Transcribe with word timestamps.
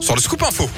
sur 0.00 0.14
le 0.14 0.20
Scoop 0.20 0.42
Info. 0.42 0.68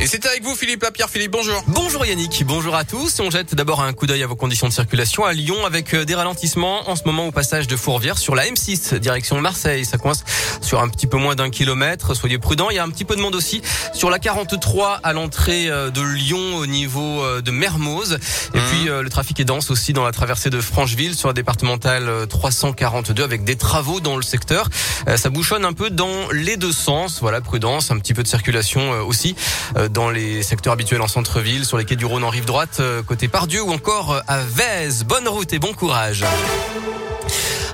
Et 0.00 0.06
c'est 0.06 0.24
avec 0.26 0.44
vous 0.44 0.54
Philippe 0.54 0.84
Lapierre. 0.84 1.10
Philippe, 1.10 1.32
bonjour. 1.32 1.60
Bonjour 1.66 2.06
Yannick, 2.06 2.44
bonjour 2.46 2.76
à 2.76 2.84
tous. 2.84 3.18
On 3.18 3.30
jette 3.30 3.56
d'abord 3.56 3.82
un 3.82 3.92
coup 3.92 4.06
d'œil 4.06 4.22
à 4.22 4.28
vos 4.28 4.36
conditions 4.36 4.68
de 4.68 4.72
circulation 4.72 5.24
à 5.24 5.32
Lyon 5.32 5.66
avec 5.66 5.92
euh, 5.92 6.04
des 6.04 6.14
ralentissements 6.14 6.88
en 6.88 6.94
ce 6.94 7.02
moment 7.04 7.26
au 7.26 7.32
passage 7.32 7.66
de 7.66 7.74
Fourvière 7.74 8.16
sur 8.16 8.36
la 8.36 8.46
M6 8.46 8.94
direction 8.98 9.40
Marseille. 9.40 9.84
Ça 9.84 9.98
coince 9.98 10.22
sur 10.60 10.80
un 10.80 10.88
petit 10.88 11.08
peu 11.08 11.16
moins 11.16 11.34
d'un 11.34 11.50
kilomètre. 11.50 12.14
Soyez 12.14 12.38
prudents. 12.38 12.70
Il 12.70 12.76
y 12.76 12.78
a 12.78 12.84
un 12.84 12.90
petit 12.90 13.04
peu 13.04 13.16
de 13.16 13.20
monde 13.20 13.34
aussi 13.34 13.60
sur 13.92 14.08
la 14.08 14.20
43 14.20 15.00
à 15.02 15.12
l'entrée 15.12 15.68
euh, 15.68 15.90
de 15.90 16.00
Lyon 16.00 16.58
au 16.58 16.66
niveau 16.66 17.24
euh, 17.24 17.40
de 17.40 17.50
Mermoz. 17.50 18.20
Et 18.54 18.60
puis 18.60 18.84
le 18.84 19.08
trafic 19.08 19.40
est 19.40 19.44
dense 19.44 19.70
aussi 19.70 19.92
dans 19.92 20.04
la 20.04 20.12
traversée 20.12 20.48
de 20.48 20.60
Francheville 20.60 21.16
sur 21.16 21.28
la 21.28 21.34
départementale 21.34 22.26
342 22.28 23.22
avec 23.22 23.42
des 23.42 23.56
travaux 23.56 24.00
dans 24.00 24.16
le 24.16 24.22
secteur. 24.22 24.68
Ça 25.16 25.28
bouchonne 25.28 25.64
un 25.64 25.72
peu 25.72 25.90
dans 25.90 26.30
les 26.32 26.56
deux 26.56 26.72
sens. 26.72 27.18
Voilà, 27.20 27.40
prudence, 27.40 27.90
un 27.90 27.98
petit 27.98 28.14
peu 28.14 28.22
de 28.22 28.28
circulation 28.28 29.00
aussi 29.00 29.34
dans 29.90 30.10
les 30.10 30.42
secteurs 30.42 30.72
habituels 30.72 31.02
en 31.02 31.08
centre-ville, 31.08 31.64
sur 31.64 31.78
les 31.78 31.84
quais 31.84 31.96
du 31.96 32.04
Rhône 32.04 32.24
en 32.24 32.28
rive 32.28 32.44
droite, 32.44 32.78
euh, 32.80 33.02
côté 33.02 33.28
Pardieu 33.28 33.62
ou 33.62 33.70
encore 33.70 34.12
euh, 34.12 34.20
à 34.28 34.38
Vèze. 34.38 35.04
Bonne 35.04 35.28
route 35.28 35.52
et 35.52 35.58
bon 35.58 35.72
courage. 35.72 36.24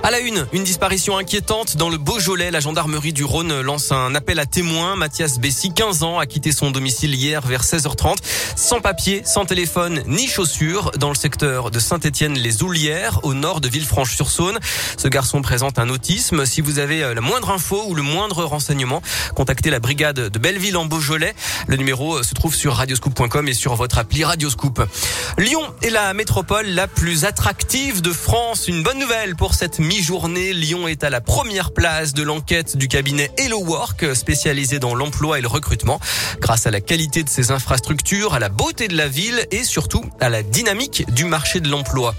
À 0.05 0.11
la 0.11 0.19
une, 0.19 0.45
une 0.53 0.63
disparition 0.63 1.17
inquiétante 1.17 1.77
dans 1.77 1.89
le 1.89 1.97
Beaujolais. 1.97 2.51
La 2.51 2.59
gendarmerie 2.59 3.11
du 3.11 3.23
Rhône 3.23 3.61
lance 3.61 3.91
un 3.91 4.13
appel 4.13 4.37
à 4.37 4.45
témoins. 4.45 4.95
Mathias 4.95 5.39
Bessy, 5.39 5.73
15 5.73 6.03
ans, 6.03 6.19
a 6.19 6.27
quitté 6.27 6.51
son 6.51 6.69
domicile 6.69 7.15
hier 7.15 7.41
vers 7.41 7.63
16h30, 7.63 8.17
sans 8.55 8.81
papier, 8.81 9.23
sans 9.25 9.45
téléphone 9.45 10.03
ni 10.05 10.27
chaussures, 10.27 10.91
dans 10.99 11.09
le 11.09 11.15
secteur 11.15 11.71
de 11.71 11.79
Saint-Étienne-les-Oulières, 11.79 13.21
au 13.23 13.33
nord 13.33 13.61
de 13.61 13.67
Villefranche-sur-Saône. 13.67 14.59
Ce 14.95 15.07
garçon 15.07 15.41
présente 15.41 15.79
un 15.79 15.89
autisme. 15.89 16.45
Si 16.45 16.61
vous 16.61 16.77
avez 16.77 17.01
euh, 17.01 17.15
la 17.15 17.21
moindre 17.21 17.49
info 17.49 17.83
ou 17.87 17.95
le 17.95 18.03
moindre 18.03 18.43
renseignement, 18.43 19.01
contactez 19.33 19.71
la 19.71 19.79
brigade 19.79 20.29
de 20.29 20.37
Belleville 20.37 20.77
en 20.77 20.85
Beaujolais. 20.85 21.33
Le 21.65 21.77
numéro 21.77 22.17
euh, 22.17 22.21
se 22.21 22.35
trouve 22.35 22.53
sur 22.53 22.75
radioscoop.com 22.75 23.47
et 23.47 23.55
sur 23.55 23.73
votre 23.73 23.97
appli 23.97 24.23
Radioscoop. 24.23 24.83
Lyon 25.39 25.63
est 25.81 25.89
la 25.89 26.13
métropole 26.13 26.67
la 26.67 26.87
plus 26.87 27.25
attractive 27.25 28.03
de 28.03 28.11
France. 28.11 28.67
Une 28.67 28.83
bonne 28.83 28.99
nouvelle 28.99 29.35
pour 29.35 29.55
cette 29.55 29.79
mi-journée. 29.95 30.51
Lyon 30.51 30.89
est 30.89 31.05
à 31.05 31.09
la 31.09 31.21
première 31.21 31.71
place 31.71 32.13
de 32.13 32.21
l'enquête 32.21 32.75
du 32.75 32.89
cabinet 32.89 33.31
Hello 33.37 33.63
Work, 33.63 34.13
spécialisé 34.13 34.77
dans 34.77 34.93
l'emploi 34.93 35.39
et 35.39 35.41
le 35.41 35.47
recrutement, 35.47 36.01
grâce 36.41 36.67
à 36.67 36.71
la 36.71 36.81
qualité 36.81 37.23
de 37.23 37.29
ses 37.29 37.51
infrastructures, 37.51 38.33
à 38.33 38.39
la 38.39 38.49
beauté 38.49 38.89
de 38.89 38.97
la 38.97 39.07
ville 39.07 39.47
et 39.51 39.63
surtout 39.63 40.03
à 40.19 40.27
la 40.27 40.43
dynamique 40.43 41.05
du 41.13 41.23
marché 41.23 41.61
de 41.61 41.69
l'emploi. 41.69 42.13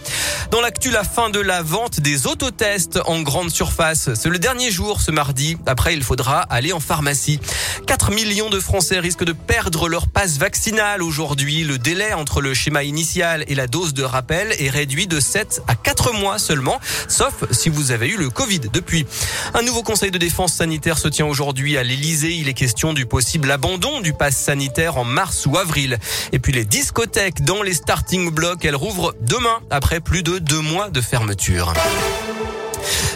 Dans 0.50 0.62
l'actu, 0.62 0.90
la 0.90 1.04
fin 1.04 1.28
de 1.28 1.40
la 1.40 1.62
vente 1.62 2.00
des 2.00 2.26
autotests 2.26 2.98
en 3.04 3.20
grande 3.20 3.50
surface. 3.50 4.14
C'est 4.14 4.30
le 4.30 4.38
dernier 4.38 4.70
jour 4.70 5.00
ce 5.02 5.10
mardi. 5.10 5.58
Après, 5.66 5.92
il 5.92 6.02
faudra 6.02 6.40
aller 6.40 6.72
en 6.72 6.80
pharmacie. 6.80 7.40
4 7.86 8.12
millions 8.12 8.48
de 8.48 8.60
Français 8.60 9.00
risquent 9.00 9.24
de 9.24 9.32
perdre 9.32 9.88
leur 9.88 10.06
passe 10.06 10.38
vaccinale 10.38 11.02
aujourd'hui. 11.02 11.64
Le 11.64 11.78
délai 11.78 12.14
entre 12.14 12.40
le 12.40 12.54
schéma 12.54 12.84
initial 12.84 13.44
et 13.48 13.54
la 13.54 13.66
dose 13.66 13.92
de 13.92 14.02
rappel 14.02 14.54
est 14.58 14.70
réduit 14.70 15.06
de 15.06 15.20
7 15.20 15.62
à 15.68 15.74
4 15.74 16.12
mois 16.14 16.38
seulement, 16.38 16.80
sauf 17.08 17.44
si 17.50 17.65
vous 17.70 17.90
avez 17.90 18.08
eu 18.08 18.16
le 18.16 18.30
Covid 18.30 18.60
depuis. 18.72 19.06
Un 19.54 19.62
nouveau 19.62 19.82
conseil 19.82 20.10
de 20.10 20.18
défense 20.18 20.54
sanitaire 20.54 20.98
se 20.98 21.08
tient 21.08 21.26
aujourd'hui 21.26 21.76
à 21.76 21.82
l'Elysée. 21.82 22.34
Il 22.34 22.48
est 22.48 22.54
question 22.54 22.92
du 22.92 23.06
possible 23.06 23.50
abandon 23.50 24.00
du 24.00 24.12
pass 24.12 24.36
sanitaire 24.36 24.96
en 24.98 25.04
mars 25.04 25.46
ou 25.46 25.56
avril. 25.58 25.98
Et 26.32 26.38
puis 26.38 26.52
les 26.52 26.64
discothèques 26.64 27.42
dans 27.42 27.62
les 27.62 27.74
starting 27.74 28.30
blocks, 28.30 28.64
elles 28.64 28.76
rouvrent 28.76 29.14
demain 29.20 29.60
après 29.70 30.00
plus 30.00 30.22
de 30.22 30.38
deux 30.38 30.60
mois 30.60 30.90
de 30.90 31.00
fermeture. 31.00 31.72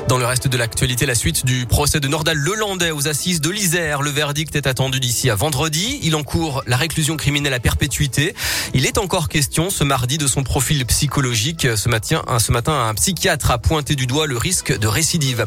Dans 0.09 0.19
le 0.19 0.27
reste 0.27 0.49
de 0.49 0.57
l'actualité, 0.57 1.07
la 1.07 1.15
suite 1.15 1.47
du 1.47 1.67
procès 1.67 2.01
de 2.01 2.09
Nordal 2.09 2.37
Lelandais 2.37 2.91
aux 2.91 3.07
assises 3.07 3.41
de 3.41 3.49
l'Isère. 3.49 4.03
Le 4.03 4.11
verdict 4.11 4.57
est 4.57 4.67
attendu 4.67 4.99
d'ici 4.99 5.31
à 5.31 5.37
vendredi. 5.37 6.01
Il 6.03 6.17
encourt 6.17 6.65
la 6.67 6.77
réclusion 6.77 7.17
criminelle 7.17 7.55
à 7.55 7.61
perpétuité. 7.61 8.35
Il 8.75 8.87
est 8.87 8.99
encore 8.99 9.29
question 9.29 9.71
ce 9.71 9.85
mardi 9.85 10.19
de 10.19 10.27
son 10.27 10.43
profil 10.43 10.85
psychologique. 10.87 11.69
Ce 11.77 11.89
matin, 11.89 12.25
ce 12.41 12.51
matin 12.51 12.73
un 12.73 12.95
psychiatre 12.95 13.53
a 13.53 13.59
pointé 13.59 13.95
du 13.95 14.07
doigt 14.07 14.27
le 14.27 14.37
risque 14.37 14.77
de 14.77 14.89
récidive. 14.89 15.47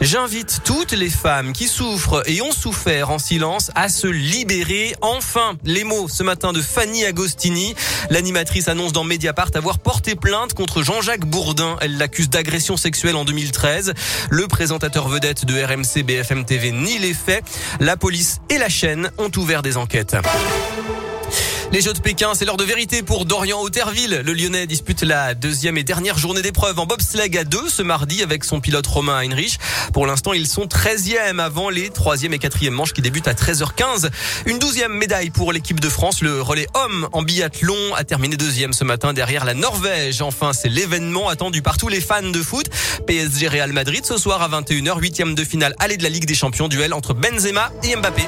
J'invite 0.00 0.60
toutes 0.64 0.92
les 0.92 1.10
femmes 1.10 1.52
qui 1.52 1.68
souffrent 1.68 2.22
et 2.26 2.40
ont 2.40 2.52
souffert 2.52 3.10
en 3.10 3.18
silence 3.18 3.70
à 3.74 3.90
se 3.90 4.06
libérer. 4.06 4.94
Enfin, 5.02 5.58
les 5.64 5.84
mots 5.84 6.08
ce 6.08 6.22
matin 6.22 6.54
de 6.54 6.62
Fanny 6.62 7.04
Agostini. 7.04 7.74
L'animatrice 8.08 8.68
annonce 8.68 8.92
dans 8.92 9.04
Mediapart 9.04 9.50
avoir 9.54 9.80
porté 9.80 10.14
plainte 10.14 10.54
contre 10.54 10.82
Jean-Jacques 10.82 11.26
Bourdin. 11.26 11.76
Elle 11.82 11.98
l'accuse 11.98 12.30
d'agression 12.30 12.78
sexuelle 12.78 13.16
en 13.16 13.26
2013. 13.26 13.57
Le 14.30 14.46
présentateur 14.46 15.08
vedette 15.08 15.44
de 15.44 15.60
RMC 15.60 16.04
BFM 16.04 16.44
TV 16.44 16.70
nie 16.70 16.98
les 16.98 17.14
faits. 17.14 17.44
La 17.80 17.96
police 17.96 18.40
et 18.50 18.58
la 18.58 18.68
chaîne 18.68 19.10
ont 19.18 19.30
ouvert 19.36 19.62
des 19.62 19.76
enquêtes. 19.76 20.16
Les 21.70 21.82
Jeux 21.82 21.92
de 21.92 21.98
Pékin, 21.98 22.32
c'est 22.34 22.46
l'heure 22.46 22.56
de 22.56 22.64
vérité 22.64 23.02
pour 23.02 23.26
Dorian 23.26 23.60
Auterville. 23.60 24.22
Le 24.24 24.32
Lyonnais 24.32 24.66
dispute 24.66 25.02
la 25.02 25.34
deuxième 25.34 25.76
et 25.76 25.84
dernière 25.84 26.16
journée 26.16 26.40
d'épreuve 26.40 26.78
en 26.78 26.86
bobsleigh 26.86 27.36
à 27.36 27.44
deux 27.44 27.68
ce 27.68 27.82
mardi 27.82 28.22
avec 28.22 28.44
son 28.44 28.60
pilote 28.60 28.86
Romain 28.86 29.18
Heinrich. 29.18 29.58
Pour 29.92 30.06
l'instant, 30.06 30.32
ils 30.32 30.46
sont 30.46 30.64
13e 30.64 31.38
avant 31.38 31.68
les 31.68 31.90
troisième 31.90 32.32
et 32.32 32.38
quatrième 32.38 32.72
manches 32.72 32.94
qui 32.94 33.02
débutent 33.02 33.28
à 33.28 33.34
13h15. 33.34 34.08
Une 34.46 34.58
douzième 34.58 34.94
médaille 34.94 35.28
pour 35.28 35.52
l'équipe 35.52 35.78
de 35.78 35.90
France. 35.90 36.22
Le 36.22 36.40
relais 36.40 36.68
homme 36.72 37.06
en 37.12 37.22
biathlon 37.22 37.94
a 37.94 38.02
terminé 38.02 38.36
deuxième 38.36 38.72
ce 38.72 38.84
matin 38.84 39.12
derrière 39.12 39.44
la 39.44 39.52
Norvège. 39.52 40.22
Enfin, 40.22 40.54
c'est 40.54 40.70
l'événement 40.70 41.28
attendu 41.28 41.60
par 41.60 41.76
tous 41.76 41.88
les 41.88 42.00
fans 42.00 42.22
de 42.22 42.42
foot. 42.42 42.70
PSG 43.06 43.46
Real 43.46 43.74
Madrid 43.74 44.06
ce 44.06 44.16
soir 44.16 44.40
à 44.40 44.48
21h, 44.48 44.98
huitième 45.00 45.34
de 45.34 45.44
finale 45.44 45.74
aller 45.78 45.98
de 45.98 46.02
la 46.02 46.08
Ligue 46.08 46.26
des 46.26 46.34
Champions, 46.34 46.68
duel 46.68 46.94
entre 46.94 47.12
Benzema 47.12 47.70
et 47.82 47.94
Mbappé. 47.94 48.22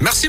Merci 0.00 0.28